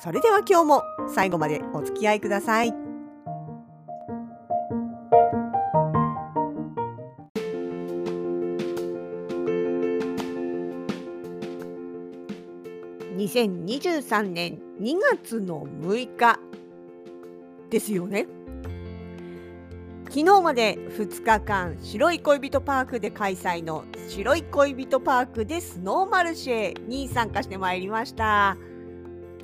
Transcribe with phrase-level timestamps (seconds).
[0.00, 2.74] それでは今日も最後までお付き合いください。
[13.16, 16.40] 2023年2月の6日
[17.70, 18.26] ですよね。
[20.06, 28.58] 昨日まで2日間白い恋人パークで開催の白い恋人パークでスノーマルシェに参加してまいりました。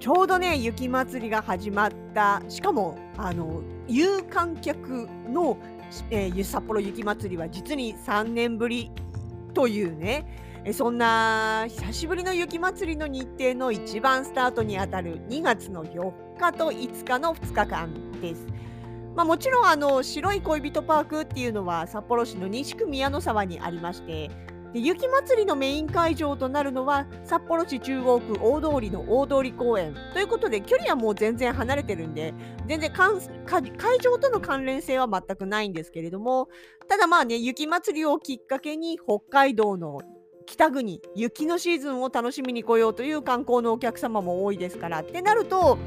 [0.00, 5.58] ちょうどね雪まつりが始まったしかもあの有観客の、
[6.10, 8.90] えー、札幌雪まつりは実に3年ぶり
[9.54, 10.26] というね
[10.64, 18.46] えそんな久しぶりの雪まつりの日程の一番スタートにあたる2月の4日と5日の2日間です。
[19.16, 24.30] まあ、もちろんあの白い恋人パークっていうのは札幌市の西区宮の沢にありまして
[24.72, 29.94] で雪まつりのメイン会場となるのは札幌市中央区大通りの大通公園。
[30.12, 32.34] ということで距離はもう全然離れてるんで
[32.66, 36.48] 全然会場との関連性は全くないんですけれども
[36.88, 40.00] ただまあね雪まつりをきっかけに北海道の
[40.46, 45.00] 北国雪のシーズンを楽しみに来ようという観光のお客様も多いですから。
[45.00, 45.78] ってなると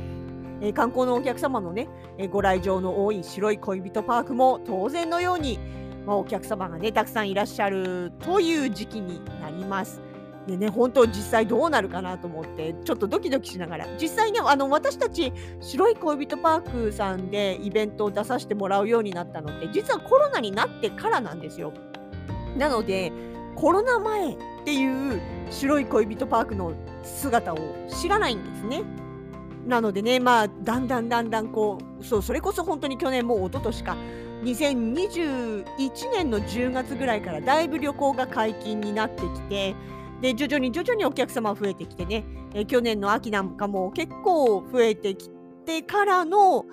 [0.61, 5.59] えー、観光のお客様のね、えー、ご来場の多い白い恋人パークも当然のように
[6.05, 10.01] まあ、お客様がねたくさんいらっしゃるという時期になります。
[10.47, 21.73] でね本当実際どうなるかなと思ってちょっとドキドキしながら実際ねあの私たち白い恋人パークさんでイベントを出させてもらうようになったのって実はコロナになってからなんですよ。
[22.57, 23.11] なので
[23.55, 26.73] コロナ前っていう白い恋人パークの
[27.03, 27.57] 姿を
[27.87, 28.81] 知らないんですね。
[29.67, 33.95] なのでねまあだんだんだんだんこうそうそれこそ本当に去年もう一昨年か
[34.41, 35.65] 2021
[36.11, 39.75] 年の10月ぐらいからだいぶ旅行が解禁になってきて
[40.21, 45.29] で徐々に徐々にお客様増えてきてね、え去年の秋なんかも結構増えてき
[45.65, 46.65] てからの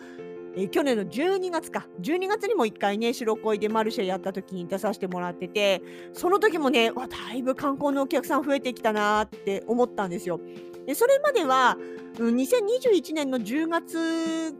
[0.56, 10.41] え去年の12月か12月にも1回ね白恋でマルシェやった時に出させてもらっててその時もねわだいぶ観光のお客さん増えてきたなって思ったんですよ。
[10.87, 11.77] でそれまでは、
[12.19, 14.55] うん、2021年の10月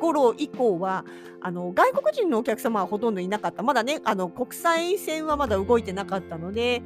[0.00, 1.04] 頃以降は
[1.40, 6.82] あの外国人のお客様はほとんどいなかったまだねあの国際線はまだ動いてなかったので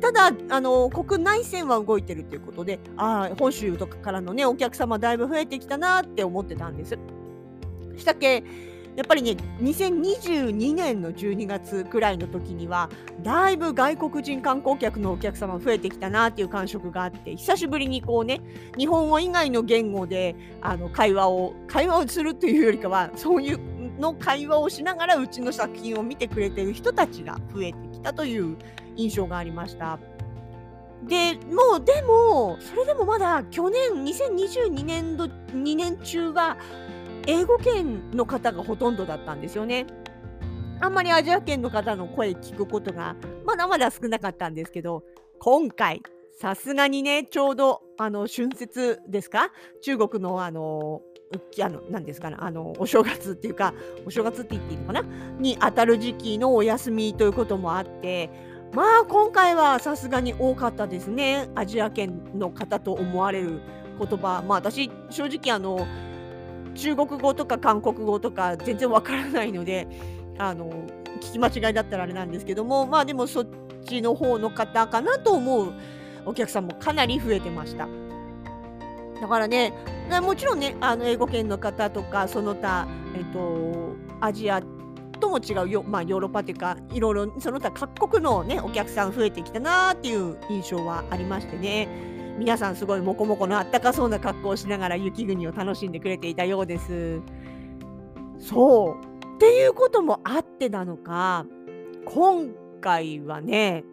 [0.00, 6.98] ただあの国内線は動いてるということであ本州とかからのねお客様だいぶ増えてきたなって思ってたんです。
[7.96, 8.44] したっけ
[8.96, 12.88] やっぱりね2022年の12月くらいの時には
[13.22, 18.40] だいぶ外国人観光客のお客様増えてきたなっていう感触があって久しぶりにこうね
[18.78, 28.56] 日本語以外の言語であの会話を会話をするというよりかはそういうの会話をしながらうちの作品を見てくれてる人たちが増えてきたという
[28.96, 29.98] 印象がありました。
[31.04, 36.56] でもうでもそれでもまだ去年2022年度2年中は
[37.26, 39.86] 英語圏の方がほとんどだったんですよね。
[40.80, 45.02] あんまりアジア圏の方の声聞くことがまだまだ少なかったんですけど
[45.40, 46.02] 今回
[46.38, 49.50] さすがにねちょうどあの春節ですか？
[49.82, 51.00] 中国のあの
[51.62, 53.74] あの何ですかねあのお正月っていうか
[54.06, 55.02] お正月って言っていいのかな？
[55.40, 58.30] に当たる時期のお休みということもあって
[58.74, 61.48] まあ今回はさすがに多かったですね。
[61.54, 63.60] アジア圏の方と思われる
[63.98, 64.42] 言葉。
[64.46, 65.86] まあ私正直あの
[66.76, 69.86] 中国語とか韓国語とか全然わからないので
[70.38, 70.70] あの
[71.20, 73.46] 聞き間違いだったらあれなんですけどもまあでもそっ
[73.84, 75.72] ちの方の方かなと思う
[76.24, 77.88] お客さんもかなり増えてました。
[79.20, 79.72] だからね
[80.22, 82.86] もちろんねあの英語圏の方とかその他、
[83.16, 84.60] えっと、アジア
[85.20, 92.15] とも違うよ、まあ、ヨーロッパというかいろいろその他各国の、ね、お客さん増えてきたなっていう印象はありましてね。
[92.38, 97.20] 皆さんすごいモコモコのあったかそうな格好をしながら雪国を楽しんでくれていたようです。
[98.38, 101.46] そうっていうこともあってなのか
[102.04, 102.50] 今
[102.80, 103.84] 回はね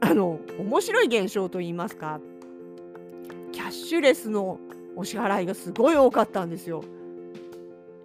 [0.00, 2.20] あの面白い現象といいますか
[3.52, 4.58] キャッシュレスの
[4.94, 6.84] お支払いがすごい多かったんですよ。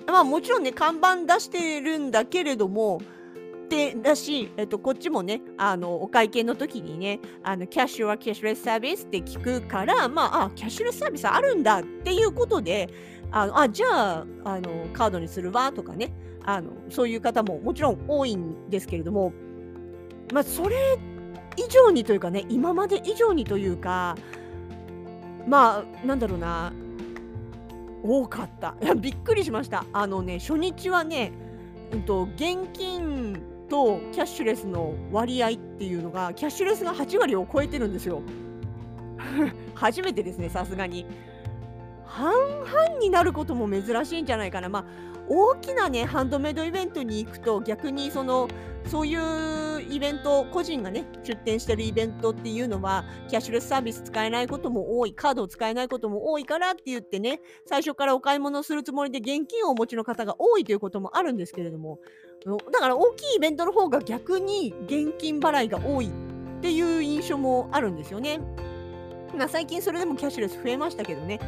[0.07, 2.99] まあもちろんね看板出してるんだけれども
[3.71, 12.89] でだし、えっと、こっちもねあのお会計の時にねあのキャッシュはキャッシュレスサービスって聞くからまああキャッシュレスサービスあるんだっていうことで
[13.31, 13.87] あのあじゃ
[14.17, 16.13] ああのカードにするわとかね
[16.43, 19.31] あのそういう方ももちろん多いんですけれども、
[20.33, 20.75] まあ、それ
[21.55, 24.17] 以上にというかね今まで以上にというか
[25.47, 26.73] まあなんだろうな
[28.03, 28.75] 多かった。
[28.81, 29.85] いやびっくりしました。
[29.93, 31.31] あのね初日はね、
[31.93, 38.21] うんと、現金とキャッシュレスの割合っていうのがキャッシュレスが8割を超えてるんですよ。
[39.73, 41.05] 初めてですねさすがに。
[42.03, 44.67] 半々になることも珍しいんじゃないかな。
[44.67, 44.85] まあ
[45.29, 48.49] 大きなねハンドメイドイベントに行くと逆にその
[48.85, 61.99] そういうイベント個人がね出店してるイベントっていうのはキャッシュレスサービス使えないことも多いカードを使えないことも多いからって言ってね最初からお買い物するつもりで現金をお持ちの方が多いということもあるんですけれども
[62.45, 66.11] だから大きいイベントの方が逆に現金払いが多いっ
[66.61, 68.39] ていう印象もあるんですよね。
[69.37, 71.39] まあ、最近それでもキャッシュレス増えましたけどね。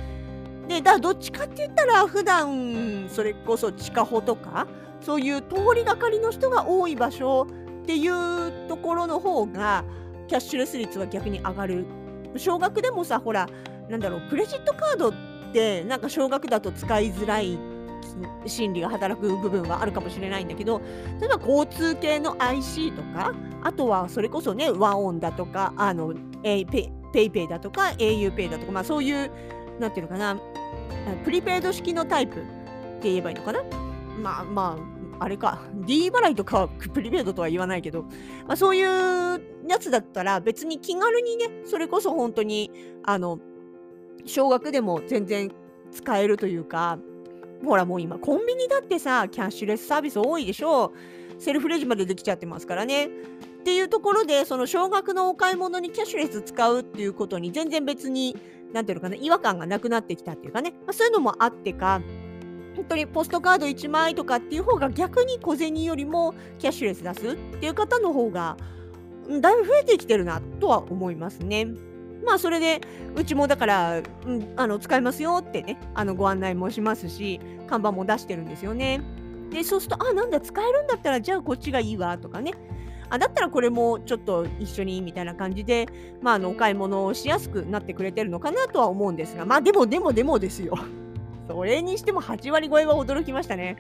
[0.67, 4.67] でだどっちかって言ったら普段それこそ地下歩とか
[5.01, 7.47] そういう通りがかりの人が多い場所
[7.83, 9.83] っていうところの方が
[10.27, 11.85] キャッシュレス率は逆に上がる
[12.37, 13.49] 少額でもさほら
[13.89, 15.13] なんだろうクレジットカードっ
[15.51, 17.57] てなんか少額だと使いづらい
[18.45, 20.81] 心理が働く部分はあるかもしれないんだけど
[21.19, 23.33] 例えば交通系の IC とか
[23.63, 26.13] あとはそれこそねワオンだとかあの、
[26.43, 26.89] えー、ペ
[27.23, 29.31] イペイだとか auPay だとかまあそういう
[29.79, 30.39] なんていうのかな
[31.23, 32.41] プリペイド式のタイプっ
[33.01, 33.63] て言えばいいのかな？
[34.21, 34.77] まあま
[35.19, 38.03] あ、あれか、D 払いとかはプリペイドとは言わないけど、
[38.47, 42.71] まあ、そういうやつだったら別に気軽にね、それこそ本当に、
[43.03, 43.39] あの、
[44.25, 45.51] 少額でも全然
[45.91, 46.99] 使えるというか、
[47.63, 51.41] ほらもう今コンビニだってさ、キャッシュレスサービス多いでしょう。
[51.41, 53.05] セルフレジまでできちゃってますからね。
[53.05, 53.09] っ
[53.63, 58.35] ていうところで、その少額のお買い物にキャッシュレス使うっていうことに全然別に
[58.73, 62.01] なんていうのかな、違和感がなくなってきたっていうかね、まあ、そういうのもあってか、
[62.75, 68.57] 本当にポストカード1枚とかっていう方が逆に小銭よりもキャッシュレス出すっていう方の方が
[69.39, 71.67] だいぶ増えてきてるなとは思いますね。
[72.25, 72.81] まあそれで
[73.15, 79.01] うちもだから、うん、あの使いますよってねあのご案内もしますし看板も出してるんですよね。
[79.51, 82.53] でそうするとあなんだ使えるんだったらじゃあこっちがいいわとかね
[83.13, 85.87] あだったらこれもちょっと一緒にみたいな感じで、
[86.21, 90.73] まあ、あのお買い物をしやすくなってくれてるのかなとは思うんですが、まあでもでもでもですよ。
[91.47, 93.77] それにしても8割超えは驚きましたね。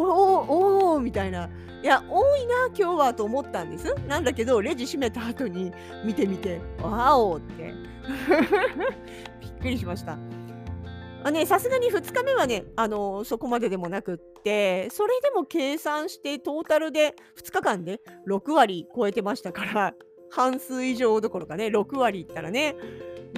[0.00, 1.48] おおおみたいな。
[1.82, 3.94] いや、多いな、今日はと思ったんです。
[4.08, 5.70] なんだけど、レジ閉めた後に
[6.04, 7.74] 見てみて、わおって。
[9.40, 10.16] びっくりしました。
[11.46, 19.94] さすがに2日目はね、あのそこまででもなくって、それでも計算してトータルで2日間で6割超えてましたから、
[20.30, 22.76] 半数以上どころかね、6割いったらね、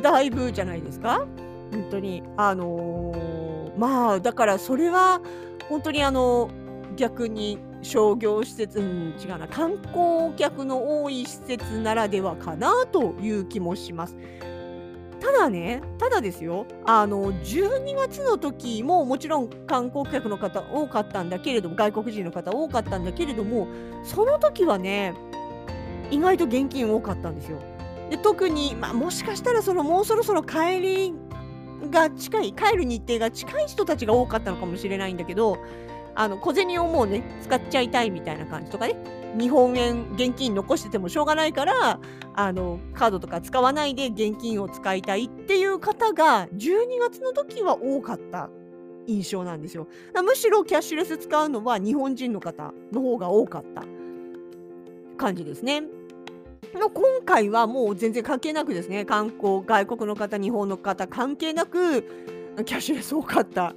[0.03, 1.26] だいぶじゃないですか？
[1.70, 2.23] 本当に。
[2.37, 5.20] あのー、まあ、だからそれは、
[5.68, 6.50] 本当にあの、
[6.96, 14.16] 逆に商業施設、うん、違うな、観光客の多い施設ならではかなという気もします。
[15.20, 23.66] ただね、ただですよ、あの12月の時ももちろん観光客の方多かったんだけれども、外国人の方多かったんだけれども、
[24.04, 25.14] その時はね、
[26.10, 27.58] 意外と現金多かったんですよ。
[28.10, 31.14] で特に、まあ、もしかしたらそのもうそろそろ帰り
[31.90, 35.58] が近い、帰る日程が近い人たちが多かったのかもしれないんだけど、
[36.14, 38.96] あの小銭をもうね、使っちゃいたいみたいな感じとかね、
[39.38, 42.00] 日本円現金残しててもしょうがないから
[42.34, 48.48] あのカードとか使わないで現金を使いたいっていう方が12月の時は多かった
[49.06, 49.86] 印象なんですよ。
[50.24, 53.84] むしろキャッシュレス使うのは日本人の方の方が多かった
[55.16, 55.82] 感じですね。
[56.75, 62.03] の今回はもう全然関係なくですね観光外国の方日本の方関係なく
[62.65, 63.75] キャッシュレス多かった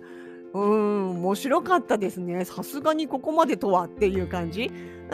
[0.53, 2.43] うん、面白かったですね。
[2.43, 4.71] さすがにここまでとはっていう感じ。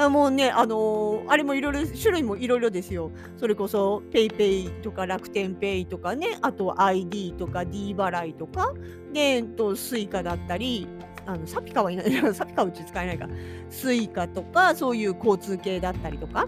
[0.09, 3.11] もうね、あのー、あれもいろいろ、種類もいろいろですよ。
[3.37, 8.73] それこそ PayPay とか楽天 Pay とかね、あと ID とか D 払いとか、
[9.13, 10.87] で、と、Suica だったり、
[11.25, 13.27] あの SAPICA はいない、 SAPICA はうち使えないか。
[13.69, 16.47] Suica とか、そういう交通系だったりとか、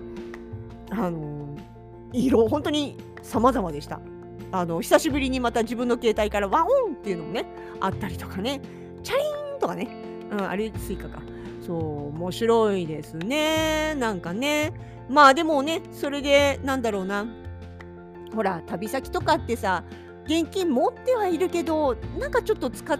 [0.91, 1.55] あの、
[2.13, 3.99] 色、本当に様々でした。
[4.51, 7.45] あの久しぶりにまた自分の携帯から WAON っていうのもね
[7.81, 8.61] あったりとかね。
[9.03, 9.23] チャリ
[9.57, 9.87] ンとかね、
[10.31, 11.21] うん、あれ Suica か。
[11.65, 13.93] そう面白いですね。
[13.95, 14.73] なんかね。
[15.09, 17.25] まあでもねそれでなんだろうな。
[18.33, 19.83] ほら旅先とかってさ
[20.25, 22.97] 現金持ってはいるけどなんかちょっと使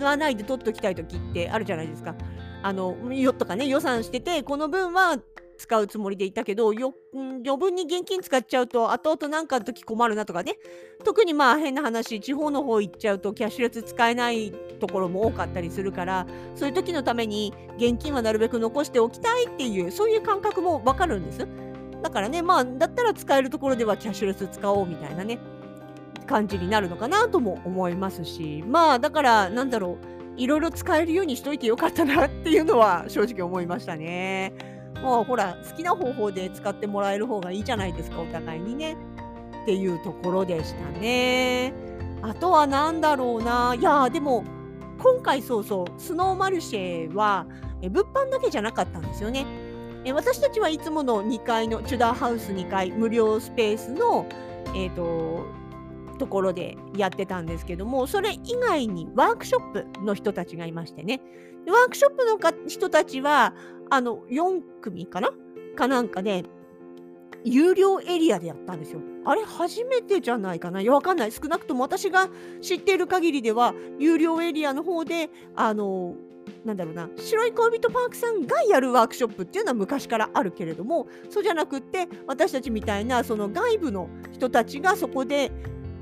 [0.00, 2.14] わないで取っときたい時ってあるじゃないですか。
[2.62, 5.16] あのよとかね予算しててこの分は
[5.56, 10.54] 使うつもりでいたけどよ余分に現金使っちゃうと後々何かの時困るなとかね
[11.04, 21.46] 特にまあ変な話地方の方行っちゃうとキャッシュレス使えないところも多かったりするからそういう時のために現金はなるべく残しておきたいっていうそういう感覚もわかるんです。
[22.02, 25.38] だからねまあだったら使えるところではキャッシュレス使おうみたいなね
[26.26, 34.75] 感じになるのかなとも思いますしまあだからなんだろういろいろ使えるようにしといてよかったなっていうのは正直思いましたね。
[35.02, 38.96] もうほら好きな方法で使ってもらえる方がいいじゃないですかお互いにね。
[39.62, 41.72] っていうところでしたね。
[42.22, 43.74] あとは何だろうな。
[43.78, 44.44] いやでも
[44.98, 47.46] 今回そうそうスノーマルシェは
[47.82, 49.44] え物販だけじゃなかったんですよね。
[50.04, 54.26] え私たちはいつもの2階のチュダーハウス2階無料スペースの
[54.74, 55.44] えっ、ー、と
[56.16, 61.20] ところでやってたんですけどもそれ以外にワークショップの人たちがいましてね
[61.66, 63.54] ワークショップの人たちは
[63.90, 65.30] あの4組かな？
[65.76, 66.44] かなんかで、
[67.44, 69.00] 有料エリアでやったんですよ。
[69.24, 70.80] あれ初めてじゃないかな？
[70.80, 71.32] いや、わかんない。
[71.32, 72.28] 少なくとも私が
[72.62, 76.14] 知っている限りでは、有料エリアの方で、あの、
[76.64, 85.52] なんだろうな、白い恋人パークさんがやるワークショップっていうのは昔からあるけれども、そうじゃなくって、私たちみたいな、その外部の人たちがそこで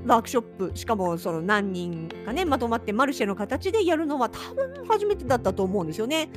[0.05, 6.29] ワークショップ、しかもその何人かね、まとまってマルシェの形でやるのは多分初めてだったと思うんですよね。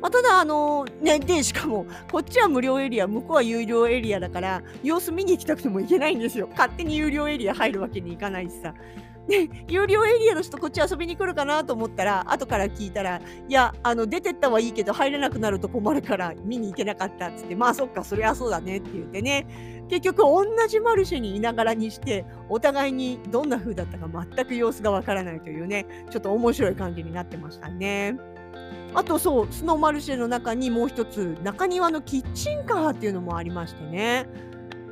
[0.00, 6.48] まあ、ただ、あのね、で、しかも、こっちは無料エリア、向こうは有料エリアだから、様子見に行きたくても行けないんですよ。
[6.50, 8.74] 勝手に有料エリア入るわけにいかないしさ。
[9.68, 19.46] 有料エリアの人こっち遊びに来るかなと思ったら、後から聞いたら、いや、あの、出てったはいいけど、入れなくなると困るから見に行けなかったっつって、まあそっか、そりゃそうだねって言ってね。
[19.88, 28.16] 結局、同じマルシェにいながらにして、お互いにどんな風だったか全く様子がわからないというね、ちょっと面白い感じになってましたね。
[28.94, 34.26] あとそうスノーマルシェの中にもう一つ中庭のキッチンカーっていうのもありましてね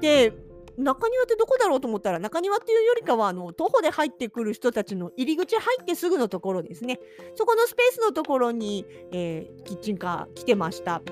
[0.00, 0.34] で
[0.76, 7.00] 中庭ってどこだろうと思ったら中庭っていうよりかはあの徒歩で入ってくる人たちの入り口入ってすぐのところですね。
[7.34, 11.02] そこのスペースのところに、えー、キッチンカー来てました。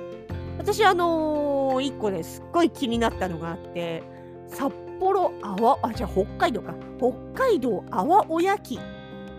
[0.59, 4.03] 私あのー、1個ですっごい気になったのがあって
[4.49, 6.75] 札幌あわあじゃあ北海道か。
[6.99, 7.13] 北
[7.47, 8.79] 海道あわおやきっ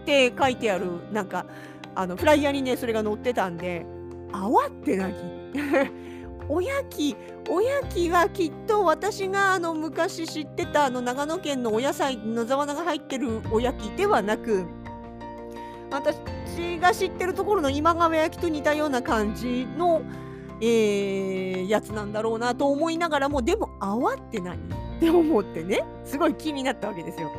[0.06, 1.46] て書いてあるなんか
[1.96, 3.86] あのフライヤーにねそれが載ってたんで
[4.32, 5.13] 泡って何？
[6.53, 7.15] おやき
[7.50, 14.63] おやきはきっと私があの昔知ってたあの長野県のお野菜野沢菜が入ってるおやきではなく
[15.89, 16.15] 私
[16.79, 20.03] が知ってるところの今川焼きと似たような感じの、
[20.62, 24.60] えー、やつなんだろうなと思いながらもでも泡って何
[24.98, 27.31] って思ってねすごい気になったわけですよ。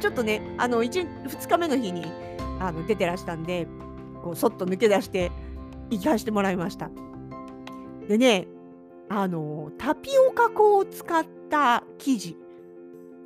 [0.00, 2.04] ちょっとねあの 1, 2日目の日に
[2.58, 3.68] あの出てらしたんで
[4.20, 5.30] こうそっと抜け出して
[5.90, 6.90] 行かしてもらいました。
[8.08, 8.48] でね
[9.08, 12.36] あのタピオカ粉を使った生地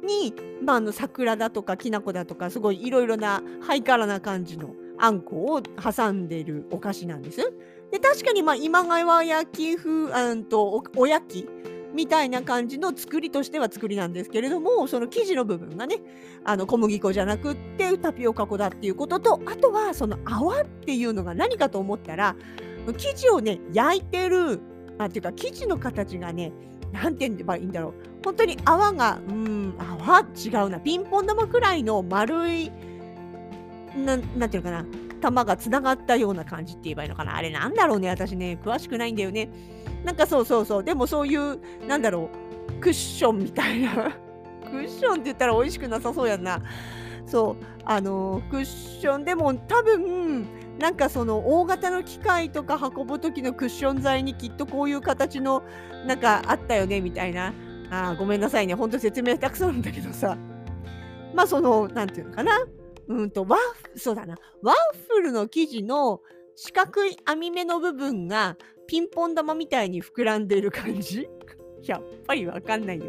[0.04, 0.34] に、
[0.64, 7.38] まあ、の桜だとかきな粉だとかすごいいろいろなハイカラな感じのあんこを挟んでるお菓子なんです。
[7.90, 11.48] で確かにまあ今川焼き風あんとおおやき
[11.92, 16.00] みたいな感じの作りとしては作りなんですけれどもその生地の部分がね
[16.44, 22.34] あの小麦粉じゃなくってタピオカ粉だっていうこととあとはその泡っていうのが何かと思ったら
[22.86, 24.60] 生地をね焼いてる
[25.02, 26.52] あっていうか生地の形がね
[26.92, 27.94] 何て言えばいいんだろう
[28.24, 30.20] 本当に泡がうん泡？
[30.20, 32.70] 違うなピンポン玉くらいの丸い
[33.96, 34.86] ななんていうのかな
[35.20, 39.48] 玉がつながったような感じって言えばいいのかなあれなんだろうね私ね詳しくないんだよね
[40.04, 40.84] なんかそうそうそう。
[40.84, 42.28] でもそういう、なんだろ
[42.68, 44.12] う、クッションみたいな。
[44.64, 46.60] クッションって言ったら美味しくなさそうやんな。
[47.26, 47.64] そう。
[47.84, 50.46] あの、クッションでも多分、
[50.82, 55.62] なんかその大型の機械とか運ぶ時のクッション材にきっとこういう形の
[56.08, 57.54] なんかあったよねみたいな。
[57.88, 58.74] あごめんなさいね。
[58.74, 60.36] ほんと説明下手くそなんだけどさ。
[61.34, 62.58] まあその、なんていうのかな。
[63.06, 63.60] うんと、ワッ
[63.92, 64.34] フ、そうだな。
[64.60, 64.74] ワッ
[65.08, 66.20] フルの生地の
[66.56, 68.56] 四角い網目の部分が
[68.88, 71.28] ピンポン玉みたいに膨らんでいる感じ
[71.86, 73.04] やっぱりわかんないよ。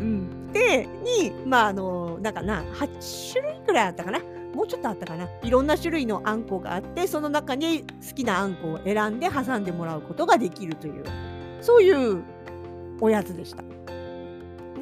[0.00, 4.39] うん、で、に、まあ、あの、なんかな、8種類くらいあったかな。
[4.54, 5.28] もうちょっとあったかな。
[5.42, 11.04] いろんな種類のあんこがあって、その中に好きなあんこを選んで挟んでもらうことができるという、
[11.60, 12.22] そういう
[13.00, 13.62] おやつでした。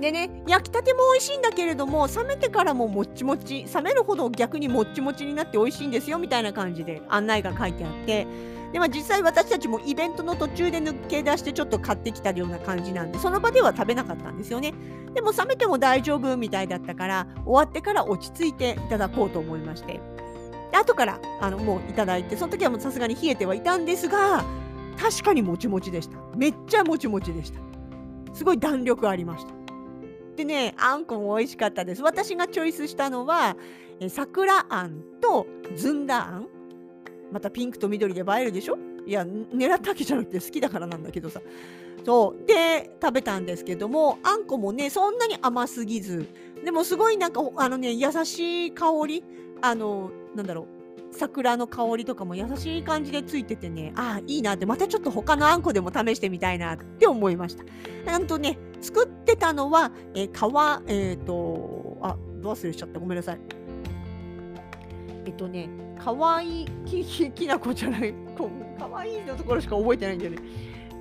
[0.00, 8.26] でね、焼きたても美味しいんだけれども、冷めてからももっちもち、冷めるほど逆にもっちもちになって美味しいんですよみたいな感じで案内が書いてあって、
[8.72, 14.74] で、まあ、実際私たちもイベントの途中で抜け出してちょっと買ってきたような感じなんで、その場では食べなかったんですよね。
[15.14, 20.00] でも冷めても大丈夫みたいだったから、終わってから落ち着いていただこうと思いまして。
[20.70, 24.44] で後からあのもういただいてその時はもうさすがに冷えてはいたんですが
[24.98, 27.60] 確かにもちもちでしためっちゃもちもちでした
[28.34, 29.57] すごい弾力ありました
[30.38, 32.02] でねあんこも美味しかったです。
[32.02, 33.56] 私がチョイスしたのは
[34.08, 36.46] 桜あんとずんだあん。
[37.32, 38.78] またピンクと緑で映えるでしょ？
[39.04, 41.40] いや狙ったわけじゃなくて好きだからなんだけどさ。
[42.06, 42.46] そう。
[42.46, 46.28] で食べたんですけどもあんこもねそんなに甘すぎず。
[46.64, 49.24] でもすごいなんかあのね優しい香り。
[49.60, 50.66] あのなんだろう。
[51.10, 54.66] 桜の香りとかも優しい感じでついててねああいいなって。
[54.66, 57.64] またちょっと他のあんこでも試してみたいなって思いました。
[58.04, 63.00] なんとね作ってたのは、えー、皮えっ、ー、とあど忘れしちゃった。
[63.00, 63.40] ごめんなさい。
[65.26, 65.68] えっとね
[66.02, 68.14] かわいいきききなこじゃない。
[68.78, 70.38] かわいいのところしか覚えてないんだよね。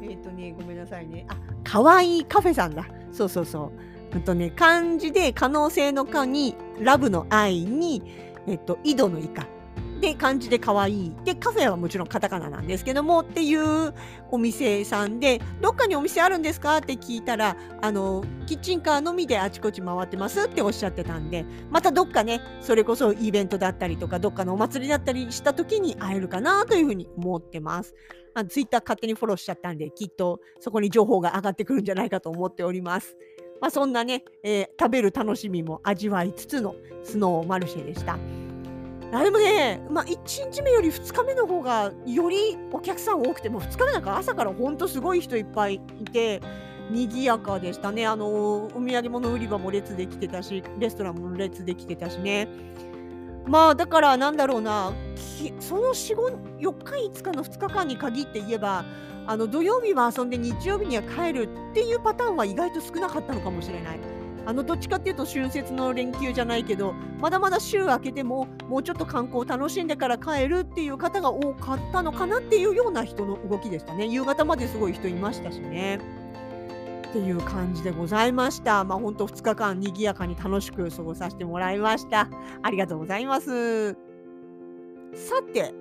[0.02, 1.26] えっとねごめんなさいね。
[1.30, 2.86] あかわいいカフェさんだ。
[3.12, 3.72] そうそうそう。
[4.22, 8.02] とね漢字で可能性の「か」にラブの「愛」に
[8.48, 9.48] えっと井戸の「井」か
[10.00, 13.94] で漢字で可愛いでカフェはもちろんカタカナなんですけどもっていう
[14.30, 16.78] お店さんでどっかにお店あるんですか？
[16.78, 27.96] って聞いたらあのキッチンカーのみであちこち回ってますっておっしゃってたんでまたどっかねそれこそイベントだったりとかどっかのお祭りだったりした時に会えるかなというふうに思ってます。
[28.36, 33.18] あツイッター勝手にフォローしちゃったんできっとそこに情報が上がってくるんじゃないかと思っております。
[33.60, 38.20] まあ、そんなね、えー、食べる楽しみも味わいつつのスノーマルシェでした。
[39.12, 46.42] あでもね、まあ、1日目より2日目の方がよりお客さん多くても2日目なんか朝からほんとすごい人いっぱいいて
[46.90, 52.48] 賑やかでしたねあのお土産物売り場も列できてたしレストランも列できてたしね
[53.46, 54.94] まあだからなんだろうな
[55.60, 58.84] その4 4日5日の2日間に限って言えば
[59.26, 64.17] あの土曜日は遊んで日曜日には帰るっていうパターンは意外と少なかったのかもしれない。
[64.48, 74.08] あのどっちかっていうと春節の連休じゃないけどまだまだ週明けてももうちょっと観光を楽しんでから帰るっていう方が多かったのかなっていうような人の動きでしたね。
[74.08, 76.00] 夕方まですごい人いましたしね。
[77.10, 78.86] っていう感じでございました。
[78.86, 82.30] まあ本当2日間賑やかに楽しく過ごさせてもらいました。
[82.64, 83.94] ありがとうございます。
[85.14, 85.74] さて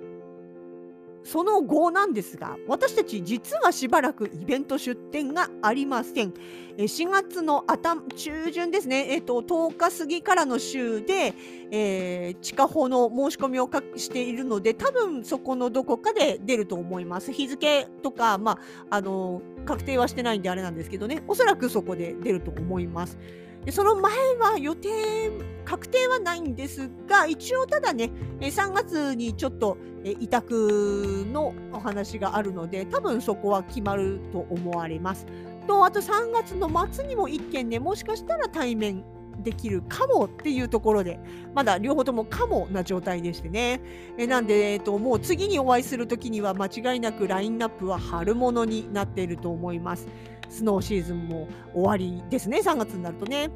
[1.26, 6.32] その後なんですが私たち実はしばらくイベント出店がありません。
[6.78, 11.34] 4月の頭中旬ですね、えーと、10日過ぎからの週で、
[11.70, 17.32] えー、地下法の申し込みをしているので多分そこのどこかで出ると思います。
[17.32, 21.24] 日付とか、まあ、あの確定はしてないんであれなんですけどね。
[21.26, 23.18] おそらくそこで出ると思います。
[23.66, 25.30] でその前は予定
[25.64, 35.26] 確定はないんですが一応ただね3月にちょっと委託のお話があるので多分そこは決まると思われます。
[35.66, 39.04] とあと3月の末にも1件ねもしかしたら対面
[39.42, 41.18] できるかもっていうところで
[41.54, 43.80] まだ両方ともかもな状態でしてね。
[44.18, 50.06] えなんで、えっと、もう次にお会いする時には間違いなくラインナップは春物になっていると思います。
[50.48, 53.50] スノーシーズンも終わりですね3月になるとね。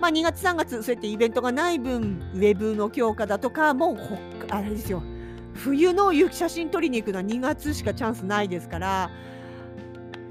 [0.00, 3.98] まあ、2月、3月、そうやってイベントがない分、ウェブの強化だとか、もう、
[4.50, 5.02] あれですよ、
[5.54, 9.10] 冬の雪写真撮りに行くのは2月しかチャンスないですから、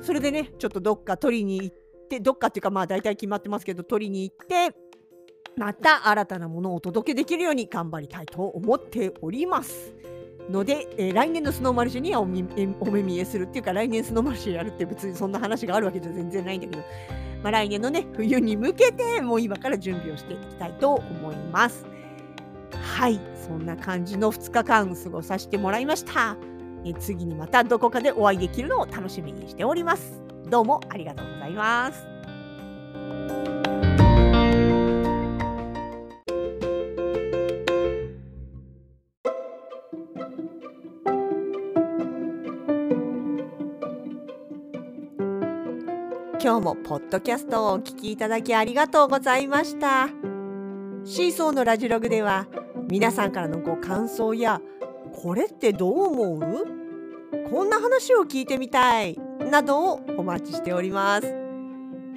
[0.02, 1.85] それでね、ちょっとどっか撮りに行って、
[2.20, 4.76] どっかっていうか、まあ大体決まってますけど、撮りに行って、
[5.58, 9.94] また新たなものをお届けできるように頑張りたいと思っております。
[10.50, 12.26] ので、えー、来年のスノーマルシェにはおお
[12.92, 16.84] 目見えするっていうか、来年スノーマルシェやるって別にそんな話があるわけじゃ全然ないんだけど、
[17.42, 21.86] まあ、来年のね、冬に向けて、もう今から準備をしていきたいと思います。
[22.82, 26.38] はい、そんな感じの2日間過ごさせてもらいました。
[26.86, 30.25] え次にまたどこかでお会いできるのを楽しみにしております。
[30.48, 32.06] どうもありがとうございます。
[46.40, 50.10] 今日もポッドキャストをお聞きいただきありがとうございました。
[51.04, 52.46] シーソーのラジログでは
[52.88, 54.62] 皆さんからのご感想や
[55.12, 56.66] これってどう思う？
[57.50, 59.20] こんな話を聞いてみたい。
[59.50, 61.34] などをお待ちしております。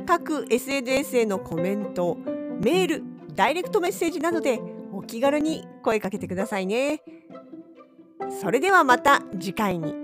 [0.07, 2.17] 各 SNS へのコメント
[2.63, 3.03] メール
[3.35, 4.61] ダイレクトメッセージなどで
[4.93, 7.03] お気軽に声かけてくださいね。
[8.41, 9.95] それではまた次回に。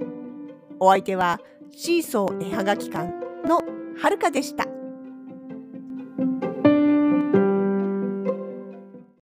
[0.81, 3.13] お相手はシーソー絵はがき館
[3.47, 3.63] の
[3.97, 4.74] はるかでした。